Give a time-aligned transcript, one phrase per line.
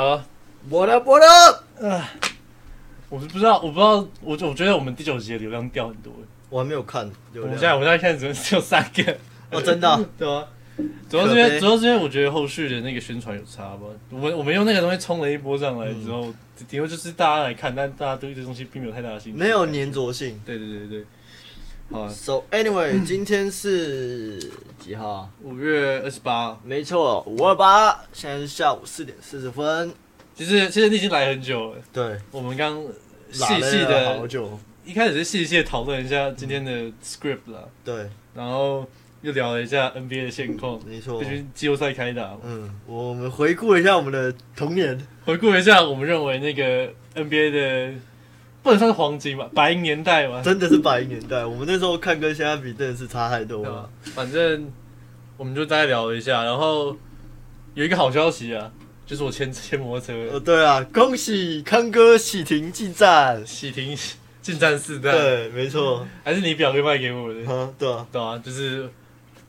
[0.00, 0.24] 好，
[0.70, 1.26] 我的我的，
[3.10, 6.10] 我是不知道，我不知道，我我觉得我们第九集的流量掉很多。
[6.48, 7.44] 我还没有看流量。
[7.44, 9.14] 我们现在我们现在看只有只有三个，
[9.50, 10.42] 哦，真的啊、 对啊。
[11.10, 13.80] 主要是因为悲主要是因为我觉得后续的那个宣传有差吧。
[14.08, 16.32] 我们我们用那个东西冲了一波上来之后，
[16.66, 19.38] 顶多就是大家来看，但大家对这东西并没有太大的兴趣。
[19.38, 20.40] 没有粘着性。
[20.46, 21.04] 对对对对。
[21.90, 24.38] 好啊， So anyway， 今天是
[24.78, 25.28] 几号啊？
[25.42, 26.58] 五月二十八。
[26.64, 29.92] 没错，五二八，现在是下午四点四十分。
[30.34, 31.78] 其实其实你已经来很久了。
[31.92, 32.82] 对，我们刚
[33.30, 34.58] 细细的好久。
[34.84, 36.72] 一开始是细细的讨论一下今天的
[37.04, 38.88] script 啦，对，然后
[39.20, 41.26] 又聊了一下 NBA 的现况，没错毕。
[41.26, 44.98] 竟季后赛开打，嗯，我们回顾一下我们的童年。
[45.26, 47.92] 回顾一下我们认为那个 NBA 的
[48.62, 53.90] 不能算是黄金吧， 白银年代嘛，真的是白银年代，我们那时候看跟现在比真的是差太多对吧了。？
[54.14, 54.70] 反正
[55.36, 56.96] 我们就大概聊了一下，然后
[57.74, 58.70] 有一个好消息啊，
[59.06, 63.46] 就是我签签摩托车呃，对啊，恭喜康哥喜停进站。
[63.46, 63.96] 喜停
[64.42, 66.06] 进站四代，对，没错。
[66.24, 68.88] 还是你表哥卖给我的，啊，对啊，对啊，就是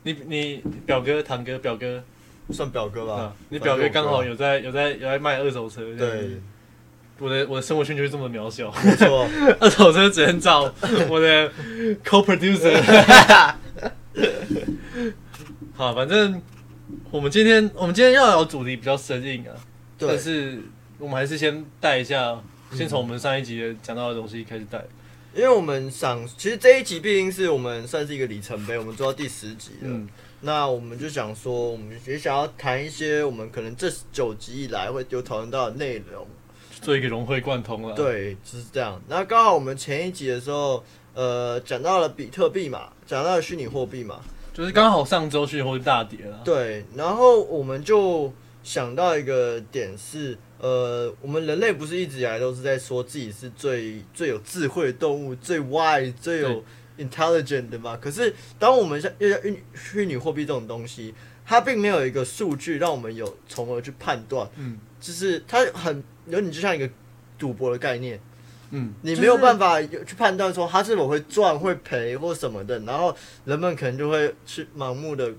[0.04, 2.02] 你你表哥堂哥表哥。
[2.50, 4.32] 算表哥吧啊。，你表哥刚好有。
[4.32, 6.42] 有在有在有在卖二手车，这样子对，
[7.22, 9.30] 我的我的生活圈就是这么渺小，没错。
[9.62, 10.62] 二手车只能找
[11.08, 11.52] 我的
[12.04, 12.82] co-producer。
[15.76, 16.42] 好，反正
[17.12, 19.54] 我们今天我们今天要聊主题比较生硬啊，
[20.00, 20.60] 对但，是
[20.98, 22.42] 我们还是先带一下，
[22.74, 24.84] 先从我们上一集的讲到的东西开始带。
[25.36, 29.88] 因为我们想，其实这一集毕竟是我们算是一个里程碑，我们做到第十集了。
[29.88, 30.10] 嗯，
[30.42, 36.28] 那我们就想说，我们也想要谈一些我们可能这九集以来会有讨论到的内容。
[36.82, 39.00] 做一个融会贯通了。，对，就是这样。
[39.08, 44.20] 那刚好我们前一集的时候，呃，讲到了比特币嘛，讲到了虚拟货币嘛，
[44.54, 46.42] 就是刚好上周是货币大跌了。
[46.44, 56.64] 对，然后我们就想到一个点是，呃，我们人类不是一直以来都是在说自己是最最有智慧的动物，最 wise、最有
[56.98, 57.98] intelligent 的嘛？
[58.02, 61.14] 可是当我们像要虚虚拟货币这种东西，
[61.52, 66.90] 它并没有一个数据让我们有从而去判断，嗯就是它很有你就像一个
[67.38, 68.18] 赌博的概念。
[68.70, 73.14] 嗯，你没有办法有去判断说它是否会赚、会赔或什么的，然后
[73.44, 75.30] 人们可能就会去盲目的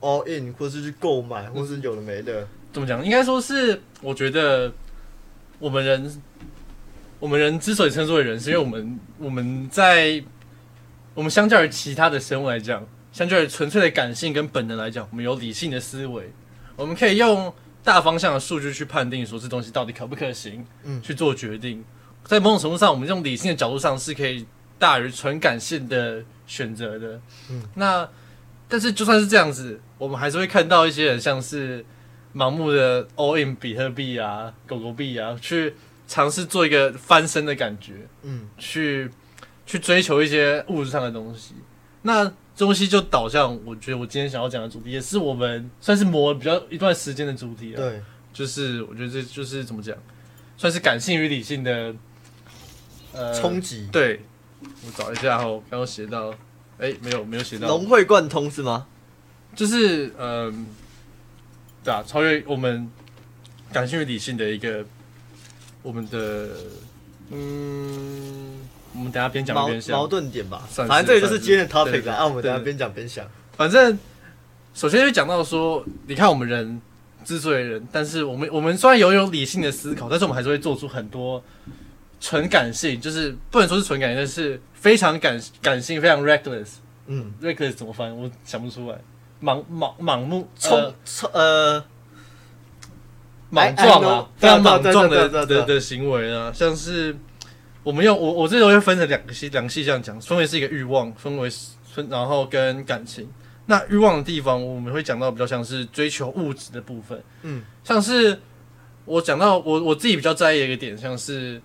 [0.00, 2.46] all in，或是去购买，或是有的没的。
[2.70, 3.02] 怎么讲？
[3.02, 4.70] 应该说是，我觉得
[5.58, 6.22] 我们人，
[7.18, 10.22] 我们人之所以称之为人，是因为我们我们在
[11.14, 12.86] 我们相较于其他的生物来讲，
[13.16, 16.30] 相较于纯粹的感性跟本能来讲，我们有理性的思维，
[16.76, 17.50] 我们可以用
[17.82, 21.82] 大方向的数据去判定说这东西到底可不可行，嗯去做决定。
[22.24, 24.44] 在某种程度上，我们用理性的角度上是可以
[24.78, 27.18] 大于纯感性的选择的。
[27.48, 28.06] 嗯，那
[28.68, 31.82] 但是就算是这样子，我们还是会看到一些人像是
[32.34, 35.74] 盲目的 all in 比特币啊、狗狗币啊，去
[36.06, 37.94] 尝试做一个翻身的感觉，
[38.24, 39.10] 嗯，去
[39.64, 41.54] 去追求一些物质上的东西。
[42.02, 47.76] 那东西就导向，我觉得我今天想要讲的主题，也是我们算是磨了比较一段时间的主题啊。
[47.76, 48.00] 对，
[48.32, 49.96] 就是我觉得这就是怎么讲，
[50.56, 51.94] 算是感性与理性的
[53.12, 54.22] 呃冲击，对，
[54.60, 56.34] 我找一下哦，刚刚写到，
[56.78, 58.86] 哎、没有没有写到，融会贯通是吗？
[59.54, 60.66] 就是嗯、
[61.82, 62.90] 对啊，超越我们
[63.72, 64.84] 感性与理性的一个
[65.82, 66.48] 我们的
[67.30, 68.60] 嗯，
[68.96, 73.24] 我们等下边讲边想矛，盾点吧，反正这个就是今天的 topic 对啊，啊，我们等下边讲边想。
[73.56, 73.98] 反正
[74.74, 76.80] 首先就讲到说，你看我们人
[77.24, 81.42] 之所以人，但是我们我们虽然拥有理性的思考，但是我们还是会做出很多
[82.20, 86.68] 纯感性，就是不能说是纯感性，但是非常感感性，非常 reckless。
[87.06, 88.16] 嗯，reckless 怎么翻？
[88.16, 88.98] 我想不出来。
[89.42, 91.84] 盲盲盲目冲呃冲呃，
[93.50, 97.14] 莽撞啊非常莽撞的的的行为啊，像是
[97.86, 103.28] 我们用我我这个会分成两个细两个细项讲，分为是一个欲望，分为是分然后跟感情。
[103.66, 108.40] 那欲望的地方，我们会讲到比较像是追求物质的部分，嗯，像是
[109.04, 111.62] 我讲到我我自己比较在意的一个点，像是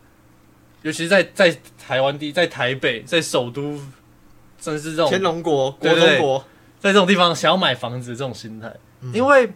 [0.84, 3.80] 尤其是在在台湾地在台北在首都，
[4.60, 6.46] 甚至这种天龙国、国中国，
[6.80, 8.72] 在这种地方想要买房子的这种心态，
[9.02, 9.12] 嗯。
[9.12, 9.50] 因为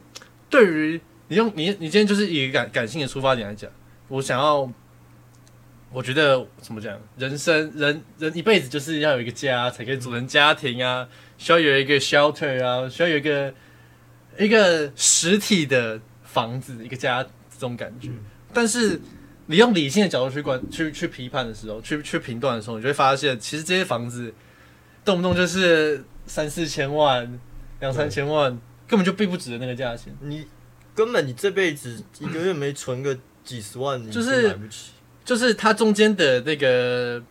[0.50, 3.70] 对于你用你你今天就是以感感性的出发点来讲，
[4.08, 4.68] 我想要，
[5.96, 11.08] 我觉得怎么讲，人生人人一辈子就是要有一个家，才可以组成家庭啊，
[11.38, 13.54] 需要有一个 shelter 啊，需要有一个
[14.38, 18.10] 一个实体的房子，一个家这种感觉。
[18.54, 19.00] 但是
[19.46, 24.34] 你用理性的角度去观去去批判的时候，去去评断的时候，你就会发现，其实这些房子
[25.06, 27.40] 动不动就是三四千万、
[27.80, 28.52] 两三千万，
[28.86, 30.14] 根本就并不值得那个价钱。
[30.20, 30.46] 你
[30.94, 34.92] 根本你这辈子一个月没存个几十万，你就是买不起。
[35.26, 37.22] 就是它中间的那个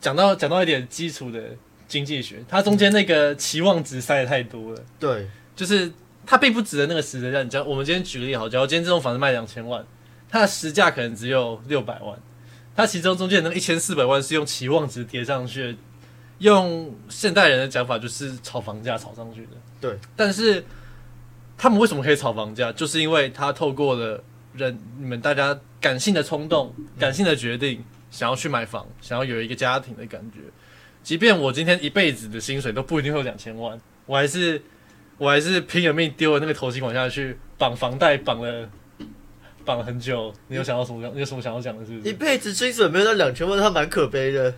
[0.00, 1.42] 讲到讲到一点基础的
[1.88, 5.92] 经济学，它中间那个期望值塞的太多了，对，就是
[6.24, 7.66] 它并不值得那个实的让你讲。
[7.68, 9.84] 我们今天举个例好，假如今天这栋房子卖两千万，
[10.30, 12.16] 它的实价可能只有六百万，
[12.74, 15.78] 它其中中间那一千四百万是用期望值叠上去的，
[16.38, 19.50] 用现代人的讲法就是炒房价炒上去的。
[19.80, 20.64] 对，但是
[21.58, 22.72] 他们为什么可以炒房价？
[22.72, 24.22] 就是因为他透过了
[24.54, 30.40] 人你们大家感性的冲动、感性的决定，想要去买房，想要有一个家庭的感觉。
[31.02, 34.62] 即便我今天一辈子的薪水都不一定会有两千万，我还是
[35.18, 38.68] 我还是拼了命丢了那个头巾往下去，绑房贷绑了
[39.64, 40.32] 绑了很久。
[40.48, 41.10] 你有想到什么？
[41.14, 41.84] 你有什么想要讲的？
[41.84, 42.12] 是不一？
[42.12, 44.54] 辈子薪水没有到两千万，他蛮可悲的。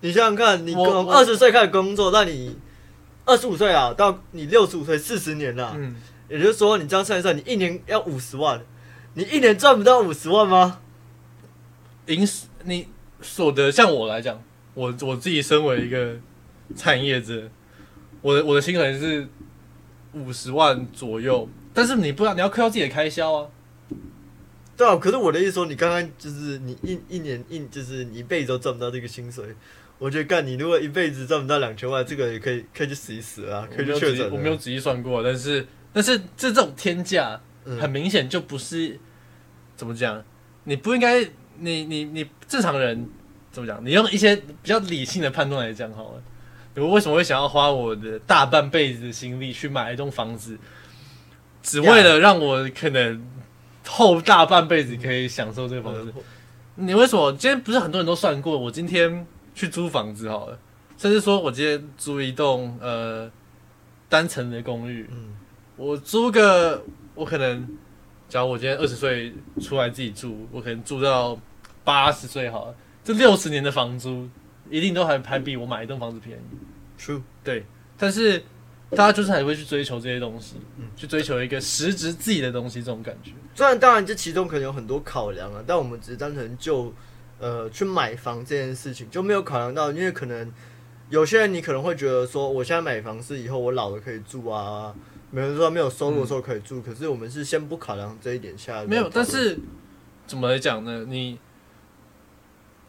[0.00, 2.56] 你想想看，你从二十岁开始工作，那你
[3.24, 5.96] 二十五岁啊，到你六十五岁，四十年了、嗯，
[6.28, 8.60] 也就是说，你这样算一算，你一年要五十万，
[9.16, 10.78] 你一年赚不到五十万吗？
[12.04, 12.28] 营
[12.64, 12.86] 你
[13.22, 14.42] 所得，像我来讲，
[14.74, 16.14] 我我自己身为一个
[16.76, 17.48] 产业者，
[18.20, 19.26] 我的我的薪水是
[20.12, 23.48] 五十万左右，但是你不知道你要扣掉自己的开销啊。
[24.76, 29.46] 对啊，可是我的意思说，你刚刚就是你一一年一就是你一辈子都赚不到这个薪水，
[29.98, 34.30] 我觉得干你如果一辈子赚不到两千万，这个也可以可以去死一死啊，可以去确诊。
[34.30, 37.40] 我没有仔细算过，但是但是这这种天价，嗯
[37.80, 38.98] 很明显就不是
[39.76, 40.22] 怎么讲，
[40.64, 41.22] 你不应该，
[41.58, 43.08] 你你你正常人
[43.50, 43.84] 怎么讲？
[43.84, 46.22] 你用一些比较理性的判断来讲好了，
[46.76, 50.58] 我为什么会想要花我的大半辈子的心力去买一栋房子，
[51.62, 53.24] 只为了让我可能
[53.86, 56.12] 后大半辈子可以享受这个房子？
[56.76, 58.58] 你为什么今天不是很多人都算过？
[58.58, 60.58] 我今天去租房子好了，
[60.98, 63.30] 甚至说我今天租一栋呃
[64.10, 65.08] 单层的公寓，
[65.76, 66.84] 我租个
[67.16, 67.66] 我可能，
[68.28, 71.36] 假如我今天二十岁出来自己住，我可能住到
[71.82, 74.28] 八十岁好了，这六十年的房租
[74.70, 76.42] 一定都还还比我买一栋房子便宜。
[77.00, 77.64] ，true，对，
[77.96, 78.38] 但是
[78.90, 83.32] 大家就是还会去追求这些东西，嗯去追求一个实质自己的东西，这种感觉。
[83.54, 86.92] 虽然当然这其中可能有很多考量啊，但我们只是单纯就
[87.38, 90.52] 呃去买房这件事情就没有考量到，因为可能
[91.08, 94.94] 有些人你可能会觉得说，我现在买房是以后我老了可以住啊，
[95.36, 99.58] 没有人说没有收入的时候可以住，可是我们是先不考量这一点下来没有，但是
[100.26, 101.04] 怎么来讲呢？
[101.06, 101.38] 你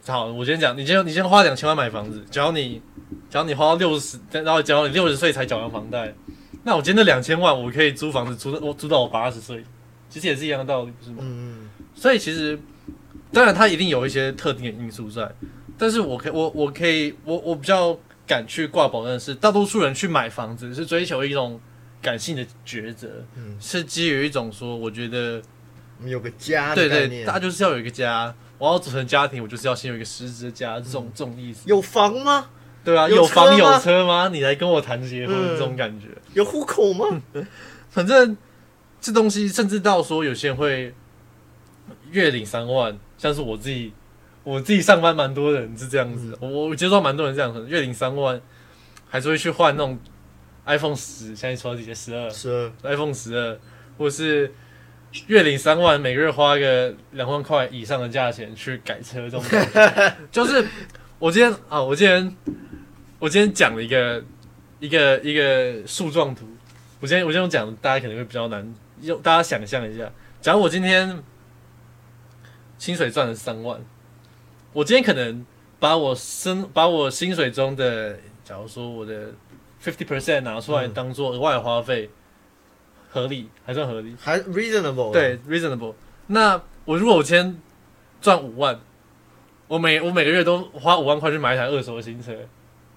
[0.06, 2.80] 好，我先讲，你先你先花两千万买房子，只要你
[3.28, 6.14] 只要你花到六十，然后只要你六十岁才缴完房贷，
[6.62, 9.62] 那我今天那两千万，我可以租房子租到我租到我八十岁，
[10.08, 11.18] 其实也是一样的道理，不是吗？
[11.20, 12.58] 嗯所以其实
[13.30, 15.30] 当然它一定有一些特定的因素在，
[15.76, 17.94] 但是我可以我我可以我我比较
[18.26, 21.60] 敢去挂保证的是，大多数人去买房子是追求一种
[22.08, 25.42] 感性的抉择，嗯，是基于一种说我觉得。
[25.98, 31.68] 我们有个家的对对，大家就是要有一个家，我要组成家庭，我就是要先有一个实质的家，这种这种意思。
[31.68, 32.50] 有房吗？
[32.84, 34.28] 对啊，有有房有车吗？
[34.28, 36.06] 你来跟我谈结婚，嗯这种感觉。
[36.34, 37.20] 有户口吗？
[37.90, 38.36] 反正
[39.00, 40.94] 这东西，甚至到说有些人会
[42.12, 43.92] 月领三万，像是我自己，
[44.44, 48.40] 我自己上班蛮多人是这样子，我我接触到蛮多人这样子，月领三万，
[49.08, 49.98] 还是会去换那种
[50.68, 52.28] iPhone 十，现在出到几节十二。
[52.28, 53.58] 十二，，iPhone 十二，
[53.96, 54.52] 或是
[55.26, 59.42] 月领三万，每个月花个两万块以上的价钱去改车，这种
[60.30, 60.66] 就是
[61.18, 62.36] 我今天啊，我今天
[63.18, 64.22] 我今天讲了一个
[64.78, 66.46] 一个一个树状图，
[67.00, 71.22] 我今天我今天讲，大家可能会比较难用，大家想象一下，假如我今天
[72.76, 73.80] 薪水赚了三万，
[74.74, 75.46] 我今天可能
[75.80, 79.32] 把我生把我薪水中的，假如说我的
[79.82, 82.10] fifty percent 拿出来嗯当做额外的花费，
[83.10, 84.14] 合理还算合理。
[84.20, 85.94] 还 reasonable 啊对，reasonable。
[86.26, 87.60] 那我如果我今天
[88.20, 88.78] 赚五万，
[89.66, 92.32] 我每我每个月都花五万块去买一台二手的新车，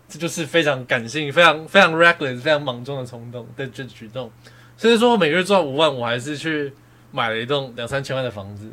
[0.08, 4.32] 这就是非常感性、非常非常 reckless、非常莽撞的冲动的这举动。
[4.76, 6.74] 所以说，我每个月赚五万，我还是去
[7.12, 8.70] 买了一栋两三千万的房子，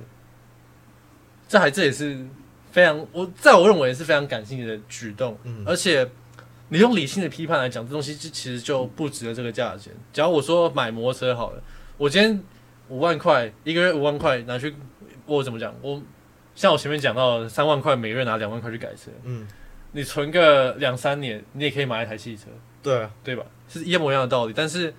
[1.48, 2.26] 这还这也是
[2.70, 5.36] 非常我在我认为是非常感性的举动。
[5.44, 6.08] 嗯而且
[6.70, 9.92] 你用理性的批判来讲，这东西就其实就不值得这个价钱。
[10.12, 11.62] 假如我说买摩托车好了，
[11.96, 12.42] 我今天
[12.88, 14.74] 五万块一个月五万块拿去，
[15.24, 15.74] 我怎么讲？
[15.80, 16.02] 我
[16.54, 19.46] 像我前面讲到的三万块，每个月拿两万块去改车，嗯，
[19.92, 22.44] 你存个两三年，你也可以买一台汽车，
[22.82, 23.44] 对啊，对吧？
[23.68, 24.52] 是一模一样的道理。
[24.54, 24.92] 但是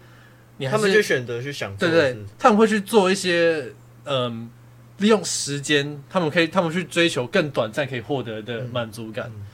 [0.58, 3.72] 你还他们就是选择去享受对对，，他们会去做一些
[4.06, 4.50] 嗯，
[4.98, 9.32] 利用时间，他们可以他们去追求更短暂可以获得的满足感。
[9.36, 9.46] 嗯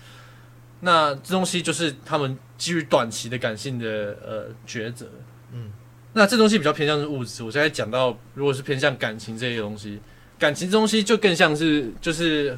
[0.86, 5.10] 那这东西就是他们基于短期的感性的呃抉择。
[5.51, 5.72] 嗯，
[6.13, 7.42] 那这东西比较偏向是物质。
[7.42, 10.00] 我现在讲到，如果是偏向感情这些东西，
[10.38, 12.56] 感情这东西就更像是就是，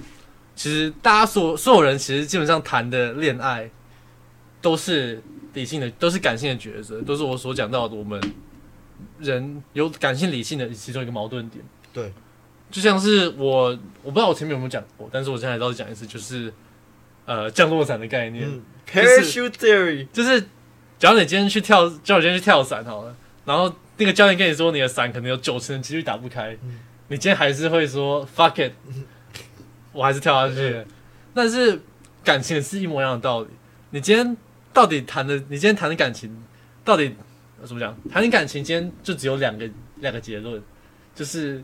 [0.57, 3.71] 其实大家所所有人其实基本上谈的恋爱
[4.61, 8.21] 都是理性的，都是感性的抉择，都是我所讲到的我们
[9.19, 11.63] 人有感性理性的其中一个矛盾点。
[11.93, 12.11] 对，
[12.69, 13.69] 就像是我
[14.03, 16.53] 我不知道我前面有没有讲过，但是我现在还是要讲一次，就是
[17.27, 18.43] 呃降落伞的概念。
[18.47, 20.41] 嗯，parachute theory，就是，
[20.97, 23.15] 假如你今天去跳，假如你今天去跳伞好了，
[23.45, 26.79] 然后那个教练跟你说你的伞可能有九成的几率打不开，嗯
[27.09, 28.73] 你今天还是会说 fuck it，
[29.93, 30.85] 我还是跳下去了。
[31.33, 31.79] 但是
[32.23, 33.47] 感情也是一模一样的道理，
[33.91, 34.35] 你今天
[34.73, 36.43] 到底谈的，你今天谈的感情
[36.83, 37.15] 到底
[37.61, 37.95] 呃怎么讲？
[38.11, 39.69] 谈的感情今天就只有两个
[40.01, 40.61] 两个结论，
[41.15, 41.63] 就是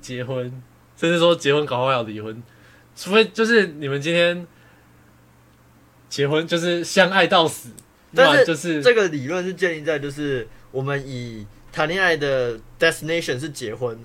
[0.00, 0.50] 结婚，
[0.96, 2.42] 甚至说结婚搞坏要离婚，
[2.96, 4.46] 除非就是你们今天
[6.10, 7.70] 结婚就是相爱到死，
[8.14, 13.98] 但是就是这个理论是建立在就是我们以谈恋爱的 destination 是结婚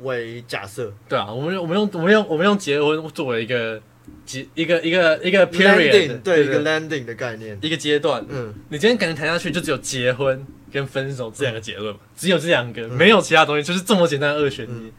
[0.00, 0.92] 为假设。
[1.08, 3.80] 对啊，我们用我们用我们用我们用结婚作为一个
[4.24, 8.24] 结一个一个一个 period，landing 对一个 landing 的概念，一个阶段。
[8.28, 12.08] 嗯，你今天感情谈下去，就只有结婚跟分手这两个结论嘛，嗯。
[12.16, 14.68] 只有这两个，没有其他东西，就是这么简单的二选一。
[14.72, 14.92] 嗯。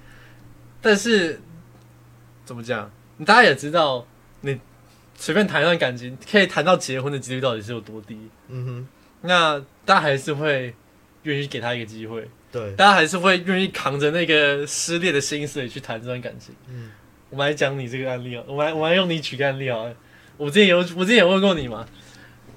[0.80, 1.42] 但是
[2.46, 2.92] 怎么讲？
[3.26, 4.06] 大家也知道，
[4.42, 4.60] 你
[5.16, 8.18] 随便谈一段感情，可以谈到结婚的几率到底是有多低？
[8.50, 8.88] 嗯哼，
[9.22, 10.74] 那大家还是会
[11.24, 16.54] 愿意给他一个机会，对，大家还是会愿意扛着那个失恋的心碎去谈这段感情。
[16.70, 16.92] 嗯
[17.32, 19.84] 我们来讲你这个案例啊，我们来我们来用你举个案例啊。
[20.38, 21.86] 我之前有我之前有问过你嘛，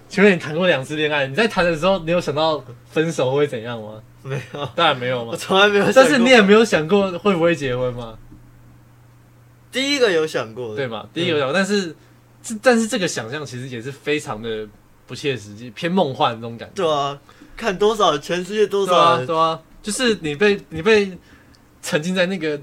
[0.09, 1.27] 请问你谈过两次恋爱？
[1.27, 4.03] 你在谈的时候，你有想到分手会怎样吗？
[4.23, 5.39] 没有，当然没有嘛我嘛。
[5.39, 8.19] 从来没有但是你也没有想过会不会结婚吗？
[9.73, 11.09] 第一个有想过，对嘛？
[11.15, 11.95] 第一个有想过，但是这
[12.63, 14.67] 但是这个想象其实也是非常的
[15.07, 16.75] 不切实际，偏梦幻那种感觉。
[16.75, 17.19] 对啊，
[17.57, 21.17] 看多少全世界多少啊，对啊，就是你被你被
[21.83, 22.61] 沉浸在那个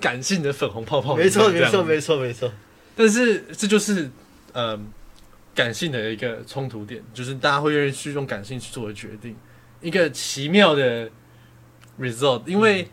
[0.00, 1.26] 感性的粉红泡泡里面。
[1.26, 2.52] 没错没错没错没错，
[2.94, 4.10] 但是这就是
[4.52, 4.88] 嗯
[5.54, 9.36] 感性的一个冲突点，就是大家会愿意去用感性去做的决定，
[9.80, 11.10] 一个奇妙的
[11.98, 12.42] result。
[12.46, 12.88] 因为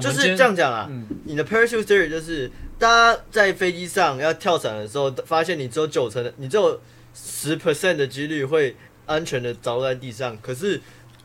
[0.00, 0.86] 就是这样，讲啊。
[0.88, 6.80] 嗯，你的 parachute theory 就是，大家在飞机上要跳伞的时候，发现你只有九成的，你只有
[7.14, 8.74] 十 percent 的几率会
[9.06, 10.36] 安全的着陆在地上。
[10.40, 10.80] 可是，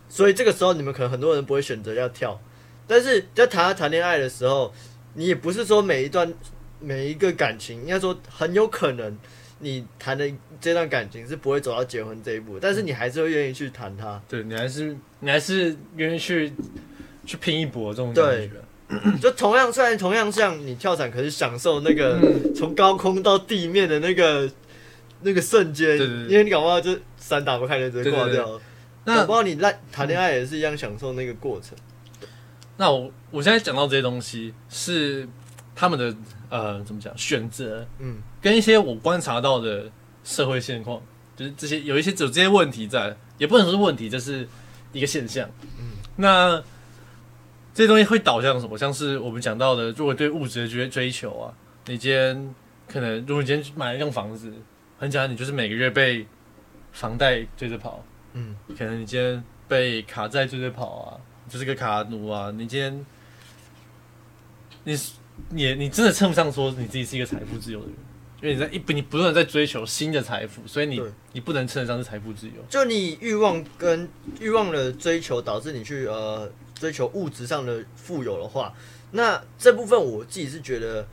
[0.07, 2.39] 所以这个时候你们可能很多人不会选择要跳。
[2.87, 4.73] 但是在谈到谈恋爱的时候，
[5.15, 6.33] 你也不是说每一段
[6.79, 9.17] 每一个感情，应该说很有可能
[9.59, 14.21] 你谈的这段感情是不会走到结婚这一步，但是你还是会愿意去谈它。
[14.29, 16.53] 对你还是你还是愿意去
[17.25, 18.51] 去拼一搏这种感觉。
[19.21, 24.49] 就同样，虽然同样像你跳伞，可是享受那个嗯从高空到地面的那个
[25.21, 28.61] 那个瞬间，因为你搞不好就伞打不开，就直接挂掉了。
[29.05, 31.77] 那搞不好你烂谈恋爱也是一样享受那个过程。
[32.77, 35.27] 那我我现在讲到这些东西是
[35.75, 36.15] 他们的
[36.49, 39.91] 呃怎么讲选择，嗯，跟一些我观察到的
[40.23, 41.01] 社会现况，
[41.35, 44.47] 就是这些有一些有这些问题在，也不能说是问题，这是
[44.93, 45.49] 一个现象。
[45.77, 46.63] 嗯，那
[47.73, 48.77] 这些东西会导向什么？
[48.77, 51.53] 像是我们讲到的，如果对物质的追追求啊，
[51.85, 52.55] 你今天
[52.87, 54.51] 可能如果你今天买了一栋房子，
[54.97, 56.25] 很简单，你就是每个月被
[56.91, 63.05] 房贷追着跑，嗯，可能你今天被卡债追着跑啊，就是个卡奴啊，你今天
[64.83, 64.99] 你
[65.49, 67.95] 你你真的称不上说你自己是一个财富自由的人，
[68.41, 72.53] 因为你在一不你不断地在追求新的财富，所以你你不能称得上是财富自由。
[72.67, 74.09] 就你欲望跟
[74.39, 78.73] 欲望的追求，导致你去呃追求物质上的富有的话，
[79.11, 81.05] 那这部分我自己是觉得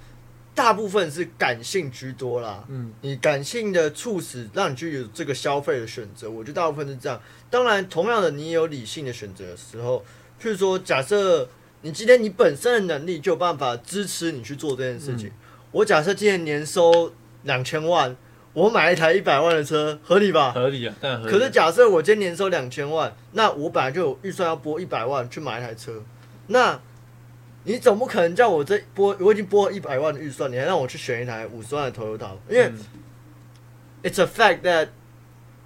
[0.54, 2.64] 大部分是感性居多啦。
[2.68, 7.20] 嗯，你感性的促使让你去有这个消费的选择，我觉得大部分是这样。
[7.50, 10.04] 当然，同样的，你也有理性的选择的时候，
[10.40, 11.49] 譬如说，假设
[11.82, 15.30] 你今天你本身的能力就有办法支持你去做这件事情。
[15.73, 18.16] 我假设今年年收两千万，
[18.56, 20.50] 我买一台一百万的车，合理吧？
[20.52, 21.30] 合理啊，但合理。
[21.30, 26.02] 可是假设我今天年收两千万，那我本来就有预算要拨一百万去买一台车，
[26.46, 26.80] 那
[27.64, 32.30] 你总不可能叫我这拨我已经拨一百万的预算，你还让我去选一台五十万的 Toyota？
[32.48, 32.78] 因为嗯
[34.02, 34.88] it's a fact that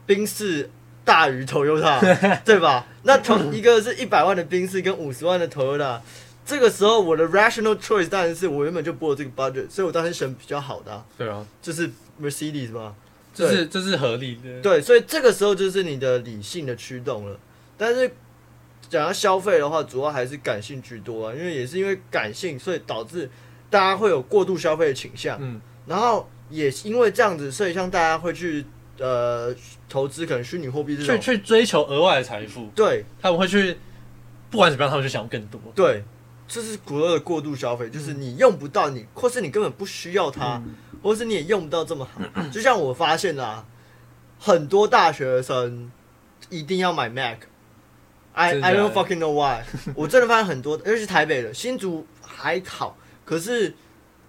[0.05, 0.69] 宾士
[1.05, 2.01] 大于 Toyota，
[2.45, 2.89] 对吧？
[3.05, 6.01] 那同一个是一百万的宾士跟五十万的 Toyota，
[6.51, 11.89] 这个时候我的 rational choice 当然是我原本就播了这个 budget，所以我当时选比较好的啊、对啊，就是
[12.21, 12.97] Mercedes 嘛。
[13.33, 14.61] 这是这是合理的。
[14.61, 17.39] 对，所以这个时候就是你的理性的驱动了。
[17.79, 18.11] 但是
[18.89, 23.31] 讲到消费的话，主要还是感性居多啊，因为也是因为感性，所以导致
[23.71, 25.39] 大家会有过度消费的倾向。
[25.41, 28.65] 嗯，然后也因为这样子，所以像大家会去
[28.99, 29.55] 呃
[29.89, 33.79] 投资可能虚拟货币这种去，去追求额外的财富，对他们会去
[34.51, 35.61] 不管怎么样，他们就想要更多。
[35.77, 36.03] 对，
[36.51, 42.21] 这是古乐的过度消费，就是你用不到你，或是你根本不需要它，嗯或是你也用不到这么好。
[42.51, 43.65] 就像我发现啦、
[44.39, 45.91] 很多大学生
[46.51, 47.39] 一定要买 Mac。
[48.33, 49.65] I I don't fucking know why。
[49.95, 53.75] 我真的发现很多， 尤其是台北的，新竹还好，可是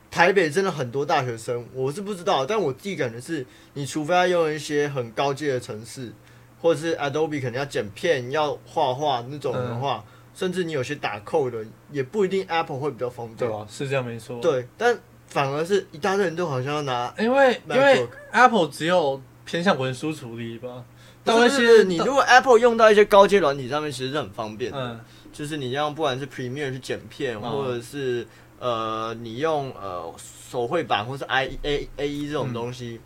[0.09, 6.13] 台北真的很多大学生，我是不知道，但我自己感觉是，你除非要用一些很高阶的城市，
[6.61, 13.37] 或者是 Adobe 可能要剪片、要画画那种的话，甚至你有些打扣的，也不一定 Apple 会比较方便。
[13.37, 13.65] 对吧？
[13.69, 14.97] 是这样没错。，对，但
[15.27, 20.83] 反而是一大堆人都好像要拿因为因为 Apple 只有偏向文书处理吧，
[21.23, 24.77] 但是你如果 Apple 用到一些高阶软体上面，其实是很方便的。
[24.77, 24.99] 嗯
[25.33, 28.27] 就是你用不管是 Premiere 去剪片，嗯或者是
[28.59, 30.13] 呃你用呃
[30.51, 32.99] 手绘板或是 I A A E 这种东西，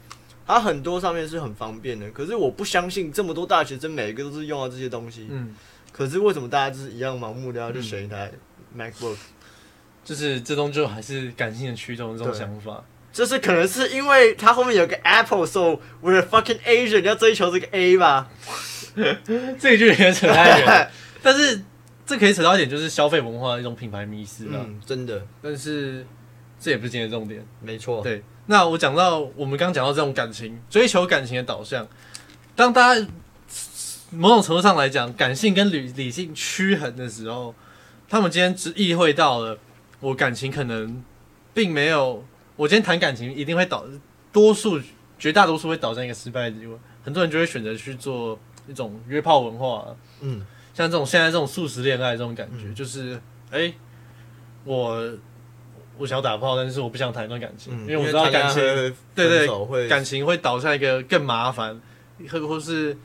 [0.47, 2.09] 它很多上面是很方便的。
[2.09, 5.27] 可是我不相信这么多大学生每一个都是用到这些东西。
[5.29, 5.53] 嗯，
[5.95, 8.29] 可是为什么大家就是一样盲目的要去选一台
[8.77, 9.15] MacBook？、
[10.03, 12.83] 就是这终究还是感性的驱动这种想法。
[13.13, 18.29] 就是可能是因为它后面有个 Apple，所以 we're fucking Asian，要追求这个 A 吧？
[18.93, 20.91] 这个就有点扯太远，
[21.23, 21.61] 但是
[22.05, 24.59] 这可以扯到一点，就是消费文化的一种品牌迷失了。
[24.67, 26.05] 嗯，真的但是
[26.59, 27.41] 这也不是今天的重点。
[27.61, 28.01] 没错。
[28.01, 31.87] 对，那我讲到我们刚讲到这种感情，追求感情的导向，
[32.53, 33.07] 当大家
[34.11, 37.53] 某种程度上来讲，感性跟理理性趋衡的时候，
[38.07, 39.57] 他们今天只意会到了，
[39.99, 41.03] 我感情可能
[41.53, 42.23] 并没有，
[42.55, 43.85] 我今天谈感情一定会导，
[44.31, 44.79] 多数
[45.17, 53.15] 绝大多数会导向一个失败的结果，很多人就会选择去做一种约炮文化、嗯，像这种现在这种素食恋爱这种感觉，嗯就是
[53.51, 53.73] 哎、诶
[54.63, 55.13] 我
[55.97, 58.93] 我想要打炮，但是我不想谈一段感情，嗯，因为我知道感情对
[59.27, 61.79] 对对感情会导向一个更麻烦，
[62.29, 62.95] 或或是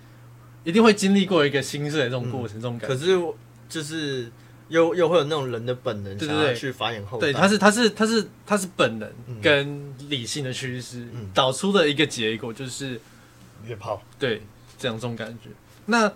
[0.65, 2.95] 一定会经历过一个心碎的这种过程，这种感觉。
[2.95, 3.19] 可是
[3.69, 4.31] 就是
[4.69, 7.29] 又又会有那种人的本能，对对对想要去繁衍后代。
[7.29, 13.01] 对，他是他是他是他是本能嗯跟理性的趋势嗯导出的一个结果，就是
[13.67, 14.03] 约炮。
[14.19, 14.43] 对
[14.79, 15.51] 这样这种感觉。
[15.87, 16.13] 那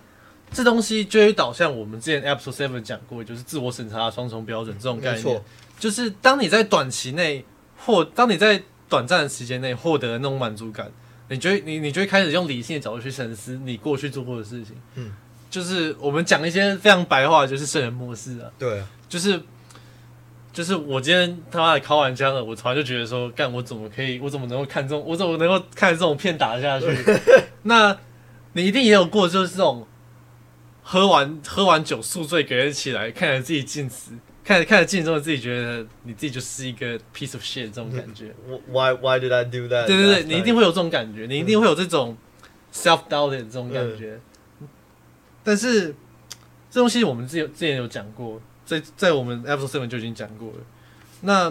[0.52, 5.44] 这东西就会导向我们之前 episode seven 讲过，就是自我审查的双重标准这种概念没错。，
[5.78, 7.44] 就是当你在短期内
[7.76, 10.92] 获当你在短暂的时间内获得那种满足感，
[11.34, 14.74] 你就会你你就会开始用理性的角度去审视你过去做过的事情。
[14.94, 15.12] 嗯，
[15.50, 19.40] 就是我们讲一些非常白话，就是圣人模式啊，对，就是
[20.52, 26.86] 就是我今天他妈的考完枪了，我突然就觉得说，干我怎么可以，我怎么能够看这种，我怎么能够看这种片打下去？
[27.64, 27.98] 那
[28.52, 29.86] 你一定也有过，就是这种
[30.82, 34.12] 喝完喝完酒宿醉，隔天起来看着自己镜子，
[34.44, 38.34] 看着看着镜中的自己，觉得你自己就是一个 piece of shit 这种感觉。
[38.46, 39.86] 我 Why Why did I do that？
[39.86, 42.14] 对对对，你一定会有这种感觉，你一定会有这种
[42.72, 44.20] self doubt 的这种感觉。
[45.42, 45.94] 但是
[46.70, 50.58] 这东西我们之前之前有讲过，在在我们 episode seven 就已经讲过了。
[51.22, 51.50] 那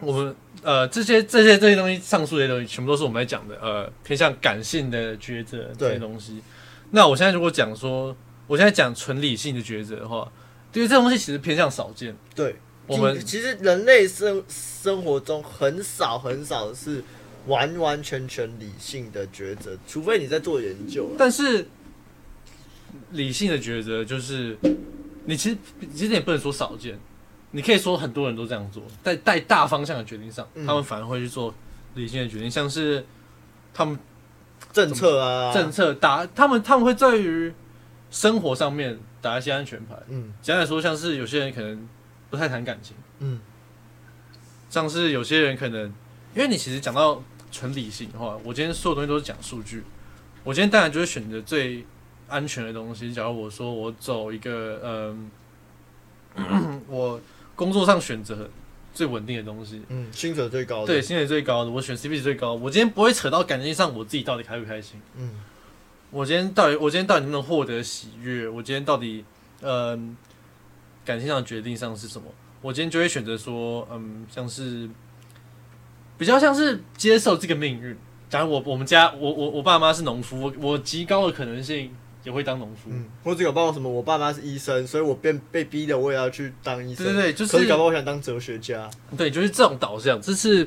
[0.00, 6.42] 我们呃这些这些这些东西，上述这些东西，全部都是我们在讲的呃偏向感性的抉择这些东西。
[6.90, 8.16] 那我现在如果讲说，
[8.48, 10.30] 我现在讲纯理性的抉择的话，
[10.78, 12.16] 对于这东西其实偏向少见。
[12.36, 12.54] 对，
[12.86, 17.02] 我们其实人类生生活中很少很少是
[17.46, 21.16] 完完全全理性的抉择，除非你在做研究啊。
[21.18, 21.66] 但是
[23.10, 24.56] 理性的抉择就是，
[25.24, 25.56] 你其实
[25.92, 26.96] 其实也不能说少见，
[27.50, 31.52] 你可以说很多人都这样做，在在大方向的决定上，嗯他们反而会去做
[31.96, 33.04] 理性的决定，像是
[33.74, 33.98] 他们
[34.72, 37.52] 政策啊，政策打，他们他们会在于
[38.10, 39.94] 生活上面打一些安全牌。
[40.08, 40.32] 嗯。
[40.42, 41.88] 简单来说，像是有些人可能
[42.30, 43.40] 不太谈感情，嗯。
[44.70, 45.86] 像是有些人可能，
[46.34, 49.82] 因为你其实讲到纯理性的话，我今天所有东西都是讲数据，
[50.44, 51.86] 我今天当然就会选择最
[52.28, 53.12] 安全的东西。
[53.12, 54.78] 假如我说我走一个
[56.36, 57.18] 嗯， 我
[57.56, 58.48] 工作上选择
[58.92, 65.00] 最稳定的东西，嗯，薪水最高的，对，薪水最高的，我选 CP 值最高，我今天不会扯到感情上，我自己到底开不开心。
[65.16, 65.30] 嗯
[66.10, 68.48] 我今天到底，我今天到底能不能获得喜悦？
[68.48, 69.24] 我今天到底，
[69.60, 70.16] 嗯、
[71.04, 72.26] 感情上的决定上是什么？
[72.62, 74.88] 我今天就会选择说，嗯，像是
[76.16, 77.96] 比较像是接受这个命运。
[78.30, 81.90] 假如我我们家我我我爸妈是农夫，我我极高的可能性
[82.24, 82.90] 也会当农夫。
[82.90, 87.04] 嗯，或者搞不好什么，我爸妈是医生，所以我变被逼的我也要去当医生。
[87.04, 88.90] 对对对就是搞不好我想当哲学家。
[89.16, 90.66] 对，就是这种导向，这是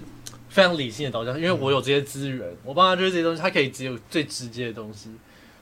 [0.50, 5.10] 非常理性的导向，因为我有这些资源，我爸妈就是这些东西，他可以只有最直接的东西，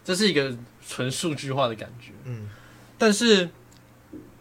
[0.04, 0.56] 这是一个
[0.88, 2.12] 纯数据化的感觉。
[2.26, 2.50] 嗯，
[2.98, 3.50] 但是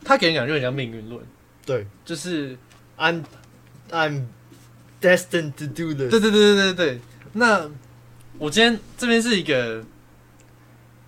[0.05, 1.23] 他给人感觉很像命运论，
[1.67, 2.57] 对就是
[2.97, 3.25] ，I'm
[3.91, 4.27] I'm
[5.01, 6.11] destined to do this。
[6.11, 7.01] 对对对对对对。
[7.33, 7.71] 那
[8.39, 9.85] 我今天这边是一个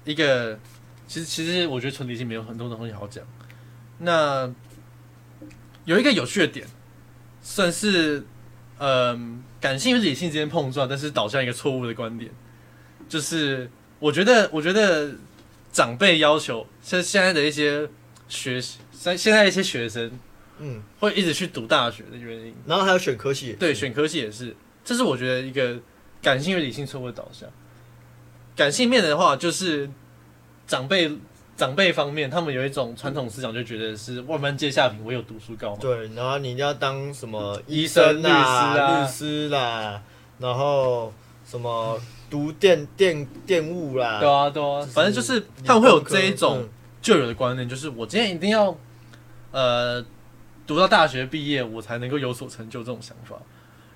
[0.05, 0.59] 一个，
[1.07, 3.25] 其实其实我觉得纯理性没有很多东西好讲，
[3.99, 4.53] 那
[5.85, 6.67] 有一个有趣的点，
[7.43, 8.25] 算是
[8.79, 12.31] 嗯、感性与理性之间碰撞，但是导向一个错误的观点，
[13.09, 15.13] 就是我觉得，我觉得
[15.71, 17.89] 长辈要求，像现在的一些
[18.29, 20.11] 学现现在一些学生
[20.59, 25.79] 嗯，会一直去读大学的原因，然后还有选科系，对，选科系也是，这是我觉得一个
[26.21, 27.49] 感性与理性错误的导向。
[28.57, 29.89] 感性面的话，就是
[30.67, 31.11] 长辈
[31.57, 35.79] 长辈方面，他们有一种传统思想，就觉得是万般皆下品，唯有读书高嘛。
[35.81, 39.01] 对，然后你一定要当什么医医生生律师啊。
[39.01, 40.03] 律师啦，
[40.39, 41.13] 然后
[41.51, 46.69] 什么毒电电电务啦，对啊，对啊就，是反正就是他们会有这一种
[47.03, 48.79] 旧有的观念，就是我今天一定要
[49.51, 50.05] 呃
[50.65, 53.35] 读到大学毕业，我才能够有所成就这种想法。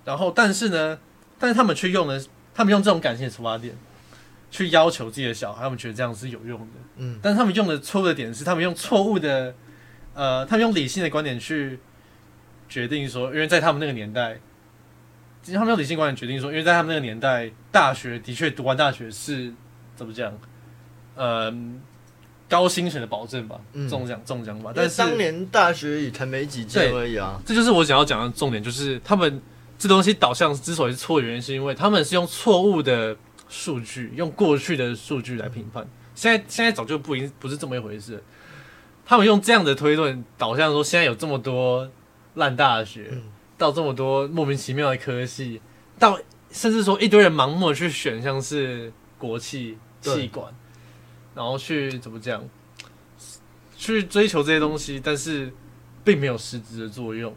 [0.05, 0.99] 然后，但是呢，
[1.39, 2.21] 但是他们却用了，
[2.53, 3.73] 他们用这种感性的出发点
[4.51, 6.67] 去要求自己的小孩，他们觉得这样是有用的。
[6.97, 9.55] 嗯但是他们用的错误的点是，他们用错误的，
[10.13, 11.79] 呃，他们用理性的观点去
[12.69, 14.41] 决定说，因为在他们那个年代，
[15.53, 19.53] 他们用理性观点决定说，因为在他们那个年代，大学的确读完大学是
[19.95, 20.33] 怎么讲，
[21.15, 21.53] 呃，
[22.49, 24.73] 高薪水的保证吧，嗯中奖中奖吧。
[24.75, 29.43] 但但是是当年大学也才没几届对而已啊，这就是我想要讲的重点，就是他们
[29.79, 33.17] 这东西导向之所以是错的原因，是因为他们是用错误的
[33.49, 35.87] 数据，用过去的数据来评判。
[36.15, 38.21] 现在现在早就不一不是这么一回事了，
[39.05, 41.91] 他们用这样的推论导向说，现在有这么多
[42.35, 43.23] 烂大学，嗯
[43.57, 45.61] 到这么多莫名其妙的科系，
[45.99, 46.19] 到
[46.51, 50.55] 甚至说一堆人盲目的去选像是国企、对气管，
[51.35, 52.49] 然后去怎么讲，
[53.77, 55.53] 去追求这些东西，但是
[56.05, 57.35] 并没有实质的作用。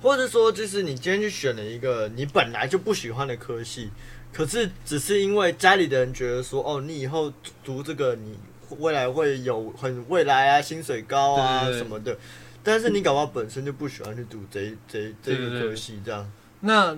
[0.00, 3.90] 或者说就是你今天去选了一个你本来就不喜欢的科系，
[4.32, 7.32] 可是只是因为家里的人觉得说，哦，你以后
[7.64, 8.38] 读这个你
[8.78, 12.16] 未来会有很未来啊，薪水高啊什么的，
[12.62, 16.96] 但是你搞不好本身就不喜欢去读这一这这个对对对科系，这样，那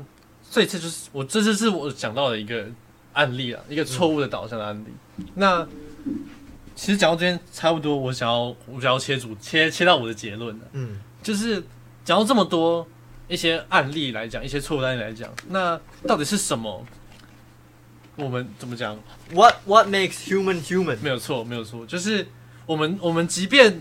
[0.51, 2.67] 这次就是我这次是我讲到的一个
[3.13, 5.25] 案例啊，一个错误的导向的案例。
[5.35, 5.67] 那
[6.75, 11.63] 其实讲到这边差不多，我想要我想要切主切切到我的结论了，嗯就是
[12.05, 12.87] 讲到这么多
[13.29, 16.85] 一些案例来讲，一些错误案例来讲，那到底是什么？
[18.17, 18.99] 我们怎么讲
[19.33, 20.99] ？，What What makes human human？
[21.01, 22.27] 没有错，没有错，就是
[22.67, 23.81] 我们我们即便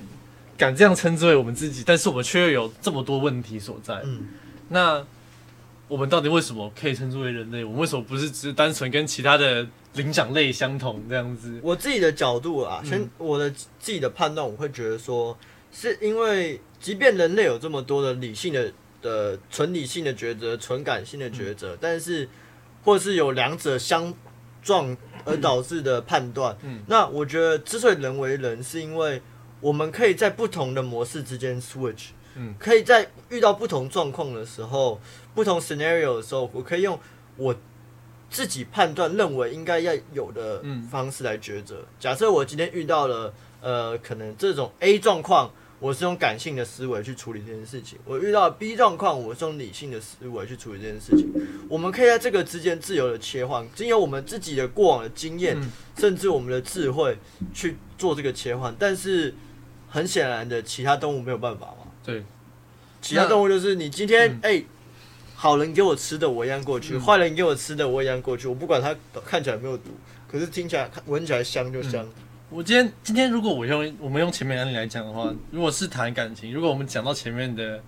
[0.60, 4.02] 敢这样称之为我们自己，但是我们却又有这么多问题所在。
[4.04, 4.28] 嗯，
[4.68, 5.04] 那
[5.88, 7.64] 我们到底为什么可以称之为人类？
[7.64, 11.60] 我们为什么不是只是单纯跟其他的灵长类相同这样子？
[11.64, 15.36] 我自己的角度啊，先嗯我的自己的判断，我会觉得说，
[15.72, 22.28] 是因为即便人类有这么多的理性的的纯理性的抉择、纯感性的抉择，但是
[22.84, 24.14] 或是有两者相
[24.62, 29.22] 撞而导致的判断，嗯那我觉得之所以人为人，是因为
[29.62, 35.00] 我们可以在不同的模式之间 switch，嗯可以在遇到不同状况的时候、
[35.36, 37.00] 不同 scenario 的时候，我可以用
[37.38, 37.56] 我
[38.30, 41.84] 自己判断认为应该要有的嗯方式来抉择。
[42.00, 51.30] 假设我今天遇到了呃，可能这种 A 状况，我是用感性的思维去处理这件事情；我遇到了 B 状况，我是用理性的思维去处理这件事情。
[51.68, 57.18] 我们可以在这个之间自由的切换，经由我们自己的过往的经验，嗯甚至我们的智慧
[57.54, 58.74] 去做这个切换。
[58.80, 59.34] 但是
[59.90, 61.88] 很显然的，其他动物没有办法嘛。
[62.04, 62.24] 对，
[63.02, 64.40] 其他动物就是你今天嗯。
[64.44, 64.64] 哎、
[65.36, 67.02] 好人给我吃的我一样过去，嗯。
[67.02, 69.90] 坏、人给我吃的我一样过去，我不管它看起来有没有毒，
[70.30, 72.08] 可是听起来闻起来香就香。
[72.50, 77.82] 我今天今天如果我用我们用前面的案例来讲的话，如果是谈感情，如果我们讲到前面的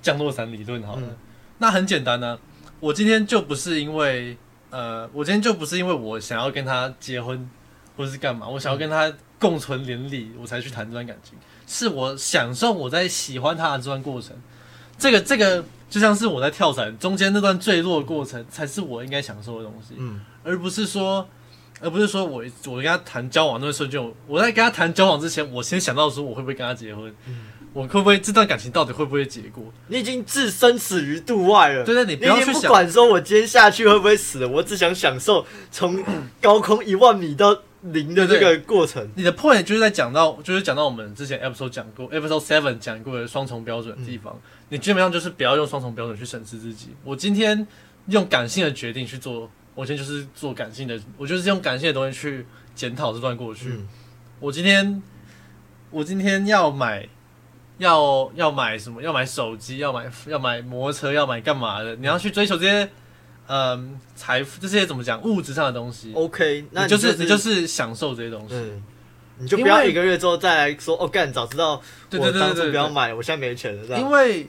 [0.00, 1.16] 降落伞理论好了，嗯。
[1.58, 2.38] 那很简单呢、
[2.80, 4.36] 我今天就不是因为
[4.70, 7.48] 呃，我今天就不是因为我想要跟他结婚
[7.96, 11.34] 或者是干嘛，我想要跟他共存连理，我才去谈这段感情，
[11.66, 14.36] 是我享受我在喜欢他的这段过程。
[14.98, 19.94] 这个这个就像是我在跳伞中间那段坠落的过程，才是我应该享受的东西。
[19.96, 21.28] 嗯，而不是说，
[21.80, 27.14] 而不是说我我跟他谈交往那个瞬间，我我在跟他谈交往之前，我先想到说我会不会跟他结婚，
[27.72, 29.62] 我会不会这段感情到底会不会结果？
[29.86, 31.84] 你已经置生死于度外了。
[31.84, 36.02] 对对，你不你不要去想，管说我今天下去会不会死了，我只想享受从
[36.40, 39.08] 高空一万米到零的这个过程。
[39.14, 44.38] 你的 point 就是在讲到，就是讲到我们之前 episode 讲过，episode seven 讲过的双重标准的地方，
[44.68, 46.90] 你基本上就是不要用双重标准去审视自己。
[47.04, 47.66] 我今天
[48.06, 53.68] 用感性的决定去做，我今天就是做感性的，我就是用感性的东西去检讨这段过去。
[53.70, 53.88] 嗯
[54.40, 55.02] 我今天
[55.90, 57.08] 我今天要买
[57.78, 59.02] 要要买什么？
[59.02, 61.96] 要买手机，要买要买摩托车，要买干嘛的？
[61.96, 62.88] 你要去追求这些
[63.48, 68.54] 嗯财富这些怎么讲物质上的东西，，OK，那你就是是你就是享受这些东西。
[68.54, 68.82] 嗯，
[69.38, 71.80] 你就不要一个月之后再来说哦，干，早知道
[72.12, 74.02] 我当初不要买，我现在没钱了，这样。
[74.02, 74.48] 因为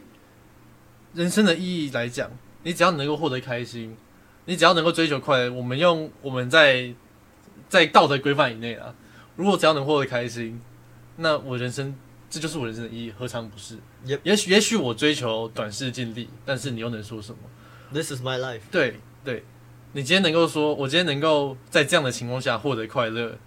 [1.13, 2.29] 人生的意义来讲，
[2.63, 3.95] 你只要能够获得开心，
[4.45, 6.93] 你只要能够追求快乐，我们用我们在
[7.69, 8.93] 在道德规范以内啊，
[9.37, 10.59] 如果只要能获得开心，
[11.15, 11.95] 那我人生
[12.29, 17.37] 这就是我人生的意义，何尝不是 Yep 也许也许我追求短视尽力，但是你又能说什么？
[17.91, 18.61] This is my life。
[18.71, 19.43] 对对，
[19.93, 23.37] 你今天能够说，我今天能够在这样的情况下获得快乐，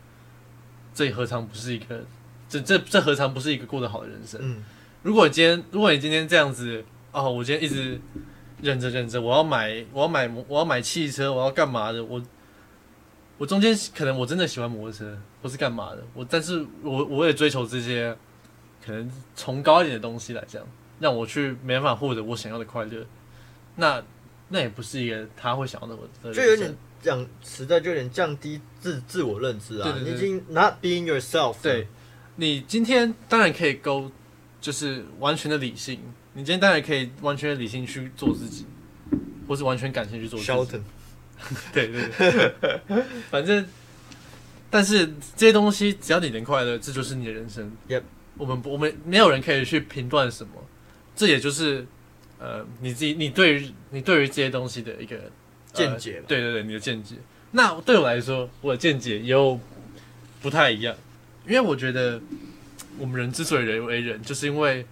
[0.94, 2.04] 这何尝不是一个
[2.48, 4.40] 这这这何尝不是一个过得好的人生？
[4.42, 4.62] 嗯，
[5.02, 8.00] 如果你今天，如果你今天这样子，哦，我今天一直
[8.60, 12.04] 忍着忍着，我要买，我要买，我要买汽车，我要干嘛的？
[12.04, 12.22] 我
[13.38, 16.02] 我中间可能我真的喜欢摩托车，或是干嘛的？
[16.14, 18.16] 我但是我我也追求这些
[18.84, 20.62] 可能崇高一点的东西来讲，
[21.00, 23.06] 让我去没办法获得我想要的快乐，
[23.76, 24.02] 那
[24.52, 29.90] 那也不是一个他会想要的我的，就有点讲实在，就有点降低自自我认知啊。
[29.90, 31.56] 对对对你已经 not being yourself。
[31.62, 31.88] 对，
[32.36, 34.10] 你今天当然可以勾，
[34.60, 35.98] 就是完全的理性。
[36.34, 38.66] 你今天当然可以完全的理性去做自己，
[39.48, 40.82] 或是完全感性去做自己。
[41.72, 43.66] 对对对，反正，
[44.70, 47.70] 但是这些东西只要你能快乐，这就是你的人生。
[47.88, 48.02] Yep
[48.38, 50.52] 我们不我们没有人可以去评断什么，
[51.16, 51.84] 这也就是
[52.42, 55.22] 呃你自己你对于你对于这些东西的一个、呃
[55.72, 56.24] 见解吧。
[56.26, 57.14] 对对对，你的见解。
[57.52, 59.58] 那对我来说，我的见解又
[60.42, 60.94] 不太一样，
[61.46, 62.20] 因为我觉得
[62.98, 64.84] 我们人之所以人为人，就是因为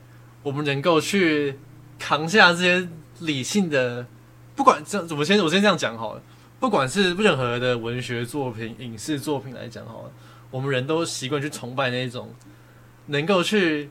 [0.42, 1.56] 我们能够去
[1.98, 2.88] 扛下这些
[3.20, 4.06] 理性的，
[4.54, 6.22] 不管这样，我先我先这样讲好了，
[6.60, 10.12] 不管是任何的文学作品、影视作品来讲好了，
[10.50, 12.34] 我们人都习惯去崇拜那种
[13.06, 13.90] 能够去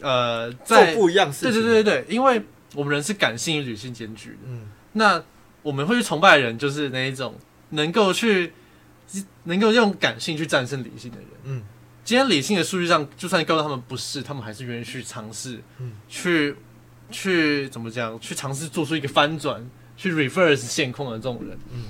[0.00, 1.52] 呃做在不一样事情。
[1.52, 2.42] 对对对对，因为
[2.74, 4.36] 我们人是感性与理性兼具的。
[4.46, 5.22] 嗯，那
[5.62, 7.34] 我们会去崇拜的人，就是那一种
[7.70, 8.52] 能够去
[9.44, 11.26] 能够用感性去战胜理性的人。
[11.44, 11.62] 嗯，
[12.04, 16.54] 今天理性的数据上，就算告诉他们不是，他们还是愿意去尝试，嗯去
[17.10, 19.64] 去怎么讲，去尝试做出一个翻转，
[19.96, 21.56] 去 reverse 现况的这种人。
[21.72, 21.84] 嗯，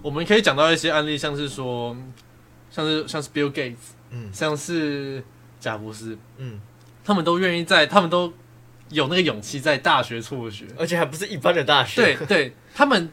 [0.00, 1.96] 我们可以讲到一些案例，像是说，
[2.70, 3.76] 像是像是 Bill Gates，
[4.10, 5.22] 嗯像是
[5.60, 6.60] 贾布斯，嗯，
[7.04, 8.32] 他们都愿意在，他们都
[8.90, 10.66] 有那个勇气在大学辍学。
[10.78, 12.16] 而且还不是一般的大学。
[12.16, 13.10] 对对，他们，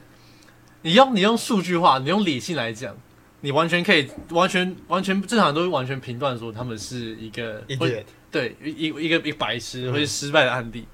[0.82, 2.96] 你用你用数据化，你用理性来讲，
[3.42, 8.06] 你完全可以完全完全正常都会完全评断说他们是一个会。
[8.32, 10.88] 对一一一个一个白痴嗯或者失败的案例。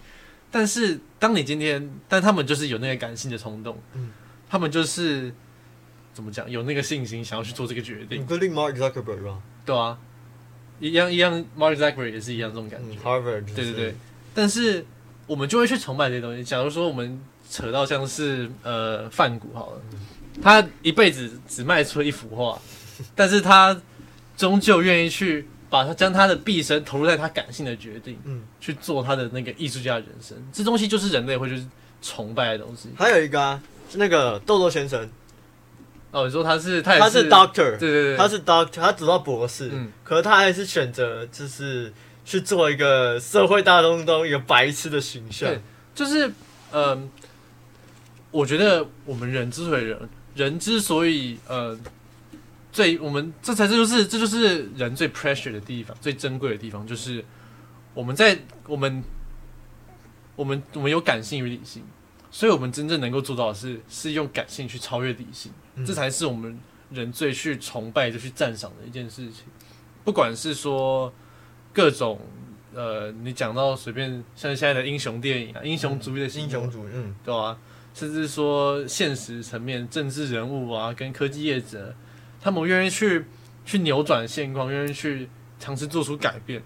[0.50, 4.10] 但是当你今天，但他们就是有那个感性的冲动，嗯
[4.50, 5.34] 他们就是
[6.14, 9.40] 怎么讲，有那个信心想要去做这个决定，Including Mark Zuckerberg 吧？
[9.66, 10.00] 对啊，
[10.80, 12.98] 一样一样，Mark Zuckerberg 也是一样这种感觉嗯。
[13.04, 13.46] ，Harvard。
[13.56, 13.96] 对对对，
[14.34, 14.86] 但是
[15.28, 16.44] 我们就会去崇拜这些东西。
[16.44, 19.82] 假如说我们扯到像是呃范谷好了，
[20.42, 22.60] 他一辈子只卖出一幅画，
[23.16, 23.80] 但是他
[24.36, 30.38] 终究愿意去把他将他的毕生投入在他感性的决定，嗯，去做他的那个艺术家的人生。
[30.52, 31.64] 这东西就是人类会去
[32.02, 32.90] 崇拜的东西。
[32.98, 35.10] 还有一个啊，是那个豆豆先生，
[36.12, 41.92] 哦，你说他是他是 Doctor，对对对，他是 Doctor，他读到博士，嗯可是他还是选择就是
[42.24, 45.60] 去做一个社会大众中一个白痴的形象对。
[45.94, 46.32] 就是
[46.72, 47.10] 嗯、
[48.32, 51.78] 我觉得我们人之所以人，人之所以呃，
[52.72, 57.24] 最我们这才这就是这就是人最 pressure 的地方，最珍贵的地方，就是
[57.94, 58.38] 我们在
[58.68, 59.02] 我们
[60.36, 61.82] 我们我们有感性与理性，
[62.36, 66.60] 所以我们真正能够做到的是是用感性去超越理性，嗯这才是我们
[66.92, 69.46] 人最去崇拜、就去赞赏的一件事情。
[70.04, 71.14] 不管是说
[71.72, 72.20] 各种
[72.74, 77.58] 呃，你讲到随便像现在的英雄电影啊、英雄主义的英雄主义，嗯，对吧、
[77.94, 81.96] 甚至说现实层面，政治人物啊，跟科技业者，
[82.42, 83.24] 他们愿意去
[83.66, 86.62] 去扭转现况，愿意去尝试做出改变，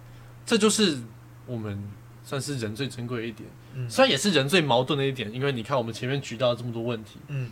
[0.47, 0.97] 这就是
[1.45, 1.79] 我们
[2.23, 3.47] 算是人最珍贵的一点。
[3.79, 7.51] 嗯虽然也是人最矛盾的一点，因为你看我们前面举到这么多问题，嗯，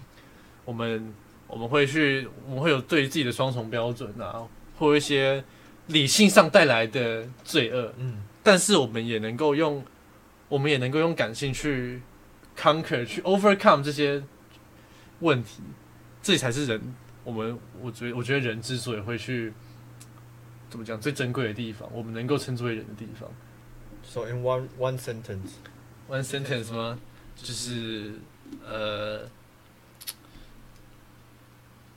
[0.66, 1.14] 我们
[1.48, 5.44] 我们会去，我们会有对于自己的双重标准啊，或有一些
[5.88, 9.84] 理性上带来的罪恶，嗯，但是我们也能够用，
[10.50, 12.02] 我们也能够用感性去
[12.58, 14.22] conquer 去 overcome 这些
[15.20, 15.62] 问题，
[16.22, 16.82] 这才是人。
[17.24, 19.52] 我们我觉得我觉得人之所以会去
[20.70, 23.30] 怎么讲最珍贵的地方，我们能够称之为人的地方。
[24.04, 25.56] So in one one sentence，
[26.10, 26.98] One sentence 吗？
[27.36, 28.14] 就是
[28.68, 29.22] 呃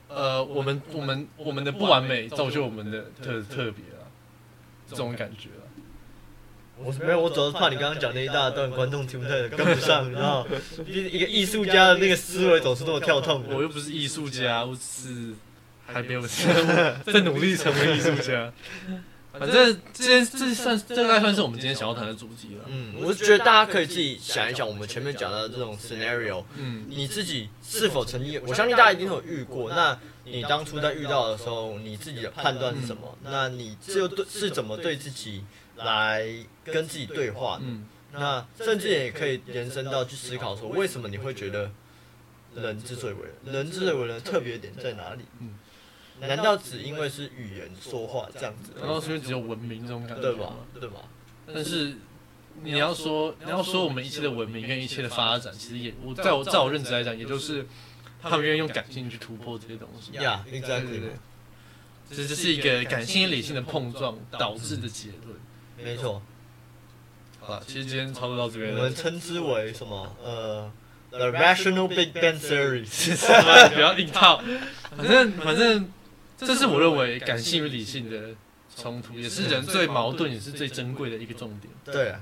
[0.09, 4.05] 呃，我们我们我们的不完美造就我们的特特别啊，
[4.89, 5.63] 这种感觉啊。
[6.83, 10.45] 我没有，我主要是怕你刚刚讲那一大段，观众听不太跟不上，你知道？
[10.85, 13.43] 毕竟一个艺术家的那个思维总是那么跳痛。
[13.49, 15.33] 我又不是艺术家，我只是
[15.87, 16.21] 还没有
[17.05, 18.51] 在努力成为艺术家。
[19.33, 22.65] 反正这件这算这大概算是我们今天想要谈的主题了。
[22.67, 29.69] 嗯，我是觉得大家可以自己想一想，我们前面讲到的这种 scenario，嗯，你自己是否曾经，我相信大家一定有遇过。
[29.69, 33.17] 那你当初在遇到的时候，你自己的判断是什么？
[33.23, 35.43] 那你就对是怎么对自己
[35.77, 36.27] 来
[36.65, 37.63] 跟自己对话的？
[37.63, 41.71] 嗯，那甚至也可以延伸到去思考说，为什么你会觉得
[42.53, 45.23] 人之所以为人，人之所以为人特别点在哪里？
[45.39, 45.55] 嗯
[46.27, 48.99] 难道只因为是语言说话这样子难道？
[49.01, 50.53] 是因为只有文明这种感觉，对吧？？
[50.79, 50.95] 对吧？
[51.53, 51.95] 但是
[52.63, 57.65] 你要说你要说我们一切的文明跟一切的发展，其实也我在我在我认知来讲，也就是
[58.21, 60.11] 他们愿意用感性去突破这些东西。
[60.13, 61.09] 呀对对，exactly，对，
[62.09, 65.39] 这就是一个感性理性的碰撞导致的结论。
[65.77, 66.21] 没错。
[67.39, 68.93] 好了，其实今天差不多到这边我们。
[68.93, 70.15] 称之为什么？
[70.23, 70.71] 呃
[71.09, 72.85] ，The Rational Big Bang Theory。
[73.73, 74.43] 不要硬套，
[74.95, 75.91] 反正反正，
[76.45, 78.35] 这是我认为感性与理性的
[78.75, 81.71] 冲突，也是人最矛盾也是最珍贵的一个重点。
[81.85, 82.21] 对啊，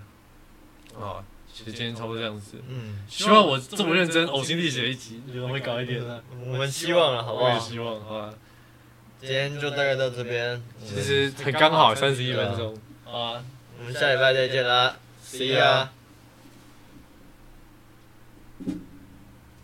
[0.99, 2.57] 啊，其实今天差不多这样子。
[2.67, 6.23] 嗯，希望我这么认真呕心沥血一集，觉得会高一点的。
[6.45, 7.45] 我们希望了，好不好？
[7.45, 8.33] 我也希望，好吧。
[9.21, 10.61] 今天就大概到这边。
[10.85, 12.77] 其实很刚好，三十一分钟。
[13.05, 13.43] 好啊，
[13.79, 15.87] 我们下礼拜再见啦，See ya。